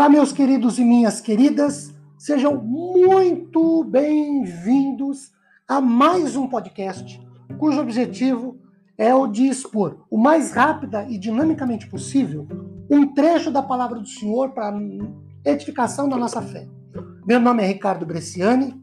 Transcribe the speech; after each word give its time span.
Olá, 0.00 0.08
meus 0.08 0.32
queridos 0.32 0.78
e 0.78 0.82
minhas 0.82 1.20
queridas, 1.20 1.94
sejam 2.16 2.56
muito 2.56 3.84
bem-vindos 3.84 5.30
a 5.68 5.78
mais 5.78 6.36
um 6.36 6.48
podcast 6.48 7.20
cujo 7.58 7.78
objetivo 7.78 8.58
é 8.96 9.14
o 9.14 9.26
de 9.26 9.46
expor 9.46 10.06
o 10.10 10.16
mais 10.16 10.52
rápida 10.52 11.04
e 11.06 11.18
dinamicamente 11.18 11.86
possível 11.86 12.48
um 12.90 13.12
trecho 13.12 13.50
da 13.50 13.62
palavra 13.62 14.00
do 14.00 14.06
Senhor 14.06 14.52
para 14.52 14.74
edificação 15.44 16.08
da 16.08 16.16
nossa 16.16 16.40
fé. 16.40 16.66
Meu 17.26 17.38
nome 17.38 17.62
é 17.62 17.66
Ricardo 17.66 18.06
Bresciani, 18.06 18.82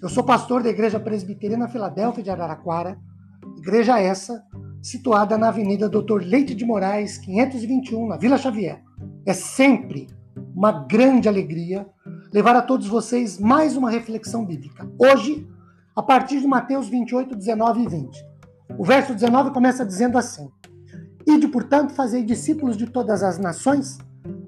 eu 0.00 0.08
sou 0.08 0.24
pastor 0.24 0.62
da 0.62 0.70
Igreja 0.70 0.98
Presbiteriana 0.98 1.68
Filadélfia 1.68 2.24
de 2.24 2.30
Araraquara, 2.30 2.98
igreja 3.58 4.00
essa 4.00 4.42
situada 4.82 5.36
na 5.36 5.48
Avenida 5.48 5.90
Doutor 5.90 6.22
Leite 6.22 6.54
de 6.54 6.64
Moraes, 6.64 7.18
521, 7.18 8.08
na 8.08 8.16
Vila 8.16 8.38
Xavier. 8.38 8.82
É 9.26 9.34
sempre 9.34 10.06
uma 10.54 10.72
grande 10.86 11.28
alegria 11.28 11.86
levar 12.32 12.56
a 12.56 12.62
todos 12.62 12.86
vocês 12.86 13.38
mais 13.38 13.76
uma 13.76 13.90
reflexão 13.90 14.44
bíblica. 14.44 14.88
Hoje, 14.98 15.46
a 15.94 16.02
partir 16.02 16.40
de 16.40 16.46
Mateus 16.46 16.88
28, 16.88 17.36
19 17.36 17.82
e 17.82 17.88
20. 17.88 18.26
O 18.78 18.84
verso 18.84 19.14
19 19.14 19.50
começa 19.50 19.84
dizendo 19.84 20.18
assim: 20.18 20.48
Ide, 21.26 21.48
portanto, 21.48 21.92
fazei 21.92 22.24
discípulos 22.24 22.76
de 22.76 22.86
todas 22.86 23.22
as 23.22 23.38
nações, 23.38 23.98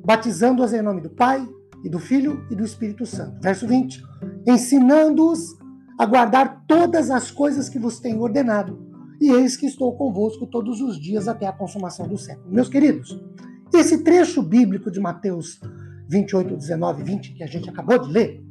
batizando-os 0.04 0.72
em 0.72 0.82
nome 0.82 1.00
do 1.00 1.10
Pai, 1.10 1.46
e 1.84 1.88
do 1.88 2.00
Filho 2.00 2.44
e 2.50 2.54
do 2.56 2.64
Espírito 2.64 3.06
Santo. 3.06 3.40
Verso 3.40 3.66
20: 3.66 4.02
Ensinando-os 4.46 5.56
a 5.98 6.04
guardar 6.04 6.64
todas 6.66 7.10
as 7.10 7.30
coisas 7.30 7.68
que 7.68 7.78
vos 7.78 8.00
tenho 8.00 8.20
ordenado, 8.20 8.78
e 9.20 9.30
eis 9.30 9.56
que 9.56 9.66
estou 9.66 9.96
convosco 9.96 10.46
todos 10.46 10.80
os 10.80 11.00
dias 11.00 11.28
até 11.28 11.46
a 11.46 11.52
consumação 11.52 12.08
do 12.08 12.18
século. 12.18 12.52
Meus 12.52 12.68
queridos, 12.68 13.18
esse 13.72 13.98
trecho 13.98 14.42
bíblico 14.42 14.90
de 14.90 15.00
Mateus 15.00 15.60
28, 16.08 16.56
19 16.56 17.02
e 17.02 17.04
20, 17.04 17.34
que 17.34 17.42
a 17.42 17.46
gente 17.46 17.68
acabou 17.68 17.98
de 17.98 18.10
ler, 18.10 18.44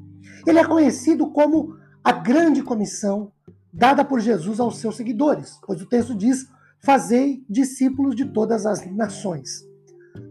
ele 0.45 0.59
é 0.59 0.65
conhecido 0.65 1.31
como 1.31 1.77
a 2.03 2.11
grande 2.11 2.61
comissão 2.61 3.31
dada 3.71 4.05
por 4.05 4.19
Jesus 4.19 4.59
aos 4.59 4.77
seus 4.77 4.95
seguidores, 4.95 5.59
pois 5.65 5.81
o 5.81 5.85
texto 5.85 6.15
diz: 6.15 6.47
Fazei 6.79 7.43
discípulos 7.49 8.15
de 8.15 8.25
todas 8.25 8.65
as 8.65 8.85
nações. 8.91 9.65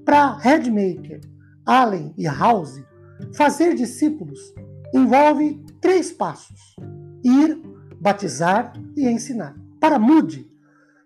Para 0.04 0.36
Redmaker, 0.36 1.20
Allen 1.66 2.14
e 2.16 2.26
House, 2.26 2.82
fazer 3.34 3.74
discípulos 3.74 4.54
envolve 4.94 5.62
três 5.80 6.12
passos: 6.12 6.76
ir, 7.22 7.60
batizar 8.00 8.72
e 8.96 9.08
ensinar. 9.08 9.56
Para 9.80 9.98
Moody, 9.98 10.50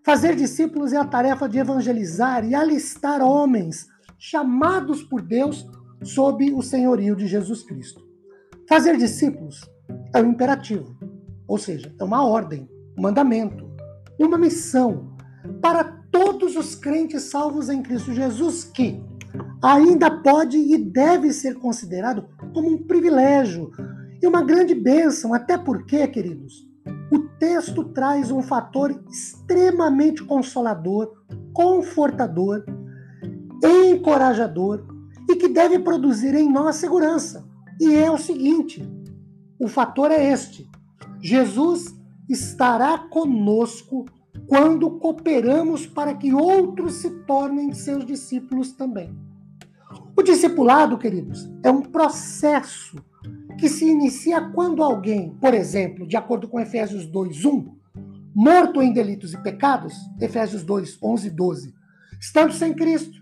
fazer 0.04 0.36
discípulos 0.36 0.92
é 0.92 0.96
a 0.96 1.04
tarefa 1.04 1.48
de 1.48 1.58
evangelizar 1.58 2.44
e 2.44 2.54
alistar 2.54 3.22
homens 3.22 3.88
chamados 4.18 5.02
por 5.02 5.22
Deus 5.22 5.66
sob 6.02 6.52
o 6.52 6.62
senhorio 6.62 7.16
de 7.16 7.26
Jesus 7.26 7.62
Cristo. 7.62 8.06
Fazer 8.68 8.96
discípulos 8.96 9.68
é 10.14 10.20
um 10.20 10.30
imperativo, 10.30 10.96
ou 11.46 11.58
seja, 11.58 11.92
é 11.98 12.04
uma 12.04 12.24
ordem, 12.24 12.68
um 12.96 13.02
mandamento, 13.02 13.68
uma 14.18 14.36
missão 14.36 15.16
para 15.60 15.84
todos 16.10 16.56
os 16.56 16.74
crentes 16.74 17.24
salvos 17.24 17.68
em 17.68 17.82
Cristo 17.82 18.12
Jesus 18.12 18.64
que 18.64 19.02
ainda 19.62 20.10
pode 20.10 20.56
e 20.56 20.76
deve 20.76 21.32
ser 21.32 21.54
considerado 21.54 22.28
como 22.52 22.68
um 22.68 22.78
privilégio 22.78 23.70
e 24.20 24.26
uma 24.26 24.42
grande 24.42 24.74
bênção, 24.74 25.32
até 25.32 25.56
porque, 25.56 26.06
queridos, 26.08 26.66
o 27.10 27.20
texto 27.38 27.84
traz 27.84 28.30
um 28.30 28.42
fator 28.42 28.90
extremamente 29.10 30.24
consolador, 30.24 31.12
confortador, 31.52 32.64
encorajador 33.62 34.97
que 35.38 35.48
deve 35.48 35.78
produzir 35.78 36.34
em 36.34 36.50
nós 36.50 36.76
segurança. 36.76 37.48
E 37.80 37.94
é 37.94 38.10
o 38.10 38.18
seguinte: 38.18 38.86
o 39.58 39.68
fator 39.68 40.10
é 40.10 40.32
este. 40.32 40.68
Jesus 41.20 41.94
estará 42.28 42.98
conosco 42.98 44.04
quando 44.46 44.90
cooperamos 44.98 45.86
para 45.86 46.14
que 46.14 46.32
outros 46.32 46.94
se 46.94 47.10
tornem 47.24 47.72
seus 47.72 48.04
discípulos 48.04 48.72
também. 48.72 49.16
O 50.16 50.22
discipulado, 50.22 50.98
queridos, 50.98 51.48
é 51.62 51.70
um 51.70 51.82
processo 51.82 52.96
que 53.58 53.68
se 53.68 53.84
inicia 53.84 54.40
quando 54.50 54.82
alguém, 54.82 55.30
por 55.40 55.54
exemplo, 55.54 56.06
de 56.06 56.16
acordo 56.16 56.48
com 56.48 56.60
Efésios 56.60 57.06
2:1, 57.06 57.66
morto 58.34 58.80
em 58.80 58.92
delitos 58.92 59.34
e 59.34 59.42
pecados, 59.42 59.94
Efésios 60.20 60.62
2, 60.62 60.98
11 61.02 61.26
e 61.26 61.30
12, 61.30 61.74
estando 62.20 62.52
sem 62.52 62.72
Cristo, 62.74 63.20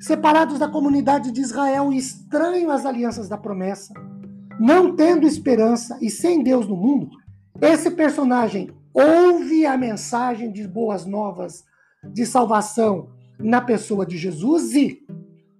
separados 0.00 0.58
da 0.58 0.68
comunidade 0.68 1.32
de 1.32 1.40
Israel 1.40 1.92
e 1.92 1.96
estranho 1.96 2.70
às 2.70 2.84
alianças 2.84 3.28
da 3.28 3.38
promessa, 3.38 3.94
não 4.58 4.94
tendo 4.94 5.26
esperança 5.26 5.98
e 6.00 6.10
sem 6.10 6.42
Deus 6.42 6.66
no 6.66 6.76
mundo, 6.76 7.10
esse 7.60 7.90
personagem 7.90 8.70
ouve 8.92 9.66
a 9.66 9.76
mensagem 9.76 10.50
de 10.50 10.66
boas 10.66 11.04
novas 11.04 11.64
de 12.12 12.24
salvação 12.24 13.10
na 13.38 13.60
pessoa 13.60 14.06
de 14.06 14.16
Jesus 14.16 14.74
e, 14.74 15.04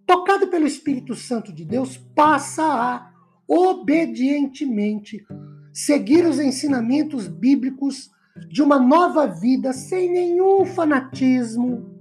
tocado 0.06 0.48
pelo 0.48 0.66
Espírito 0.66 1.14
Santo 1.14 1.52
de 1.52 1.64
Deus, 1.64 1.96
passa 2.14 2.62
a 2.62 3.10
obedientemente 3.48 5.24
seguir 5.72 6.26
os 6.26 6.38
ensinamentos 6.40 7.28
bíblicos 7.28 8.10
de 8.48 8.62
uma 8.62 8.78
nova 8.78 9.26
vida 9.26 9.72
sem 9.72 10.10
nenhum 10.10 10.64
fanatismo, 10.64 11.95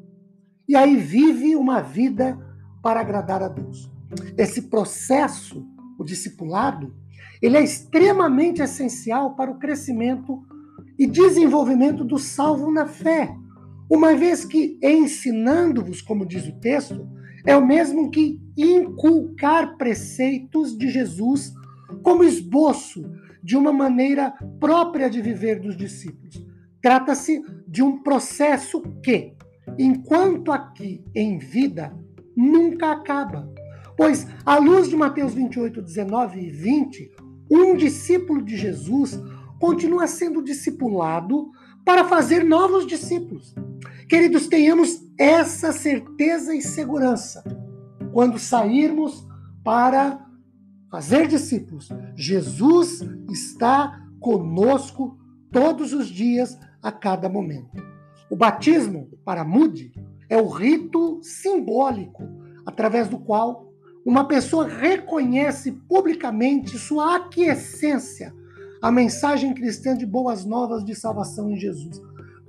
e 0.68 0.76
aí 0.76 0.96
vive 0.96 1.56
uma 1.56 1.82
vida 1.82 2.38
para 2.82 3.00
agradar 3.00 3.42
a 3.44 3.48
Deus. 3.48 3.90
Esse 4.38 4.64
processo, 4.64 5.66
o 5.98 6.04
discipulado, 6.04 6.96
ele 7.42 7.58
é 7.58 7.64
extremamente 7.64 8.62
essencial 8.62 9.36
para 9.36 9.52
o 9.52 9.60
crescimento 9.60 10.44
e 10.98 11.06
desenvolvimento 11.06 12.04
do 12.04 12.18
salvo 12.18 12.72
na 12.72 12.86
fé, 12.86 13.36
uma 13.90 14.16
vez 14.16 14.44
que 14.44 14.80
ensinando-vos, 14.82 16.02
como 16.02 16.26
diz 16.26 16.48
o 16.48 16.60
texto, 16.60 17.08
é 17.46 17.56
o 17.56 17.66
mesmo 17.66 18.10
que 18.10 18.42
inculcar 18.58 19.78
preceitos 19.78 20.76
de 20.76 20.90
Jesus 20.90 21.54
como 22.02 22.24
esboço 22.24 23.04
de 23.44 23.56
uma 23.56 23.72
maneira 23.72 24.34
própria 24.60 25.08
de 25.08 25.22
viver 25.22 25.60
dos 25.60 25.78
discípulos. 25.78 26.44
Trata-se 26.82 27.44
de 27.68 27.84
um 27.84 28.02
processo 28.02 28.82
que, 29.04 29.35
enquanto 29.78 30.52
aqui 30.52 31.04
em 31.14 31.38
vida, 31.38 31.98
nunca 32.36 32.92
acaba. 32.92 33.52
Pois, 33.98 34.28
à 34.46 34.58
luz 34.58 34.90
de 34.90 34.96
Mateus 34.96 35.34
28, 35.34 35.82
19 35.82 36.40
e 36.40 36.50
20, 36.50 37.12
um 37.50 37.76
discípulo 37.76 38.44
de 38.44 38.58
Jesus 38.58 39.20
continua 39.60 40.08
sendo 40.08 40.44
discipulado 40.44 41.52
para 41.86 42.04
fazer 42.04 42.44
novos 42.44 42.86
discípulos. 42.86 43.56
Queridos, 44.10 44.48
tenhamos 44.48 45.02
essa 45.18 45.72
certeza 45.72 46.54
e 46.54 46.62
segurança 46.62 47.44
quando 48.12 48.38
sairmos 48.38 49.26
para 49.64 50.26
fazer 50.92 51.28
discípulos. 51.28 51.90
Jesus 52.16 53.02
está 53.30 54.04
conosco 54.20 55.18
todos 55.52 55.94
os 55.94 56.08
dias, 56.08 56.58
a 56.82 56.92
cada 56.92 57.28
momento. 57.28 57.95
O 58.30 58.36
batismo, 58.36 59.10
para 59.24 59.44
Moody, 59.44 59.92
é 60.30 60.38
o 60.38 60.48
rito 60.48 61.20
simbólico 61.22 62.24
através 62.66 63.08
do 63.08 63.20
qual 63.20 63.72
uma 64.06 64.28
pessoa 64.28 64.68
reconhece 64.68 65.72
publicamente 65.72 66.78
sua 66.78 67.16
aquiescência 67.16 68.34
à 68.82 68.92
mensagem 68.92 69.54
cristã 69.54 69.96
de 69.96 70.06
boas 70.06 70.46
novas 70.46 70.84
de 70.84 70.96
salvação 70.96 71.50
em 71.50 71.58
Jesus. 71.58 72.02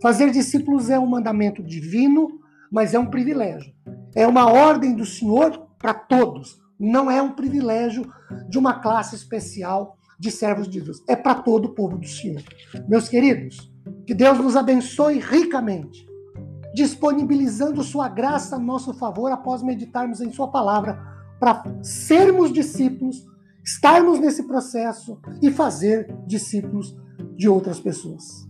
Fazer 0.03 0.31
discípulos 0.31 0.91
é 0.91 0.99
um 0.99 1.07
mandamento 1.07 1.63
divino, 1.63 2.41
mas 2.71 2.95
é 2.95 2.99
um 2.99 3.07
privilégio. 3.07 3.73
É 4.15 4.27
uma 4.27 4.51
ordem 4.51 4.95
do 4.95 5.05
Senhor 5.05 5.67
para 5.79 5.95
todos, 5.95 6.59
não 6.79 7.11
é 7.11 7.21
um 7.23 7.33
privilégio 7.33 8.11
de 8.49 8.59
uma 8.59 8.81
classe 8.81 9.15
especial 9.15 9.97
de 10.19 10.31
servos 10.31 10.69
de 10.69 10.81
Deus. 10.81 11.03
É 11.09 11.17
para 11.17 11.37
todo 11.37 11.67
o 11.67 11.75
povo 11.75 11.97
do 11.99 12.07
Senhor. 12.07 12.43
Meus 12.89 13.09
queridos, 13.09 13.71
que 14.07 14.15
Deus 14.15 14.39
nos 14.39 14.55
abençoe 14.55 15.19
ricamente, 15.19 16.07
disponibilizando 16.75 17.83
sua 17.83 18.09
graça 18.09 18.57
a 18.57 18.59
nosso 18.59 18.95
favor 18.95 19.33
após 19.33 19.63
meditarmos 19.63 20.21
em 20.21 20.33
Sua 20.33 20.49
palavra, 20.49 20.99
para 21.41 21.65
sermos 21.83 22.53
discípulos, 22.53 23.27
estarmos 23.65 24.21
nesse 24.21 24.45
processo 24.45 25.19
e 25.43 25.51
fazer 25.51 26.15
discípulos 26.27 26.97
de 27.37 27.49
outras 27.49 27.81
pessoas. 27.81 28.47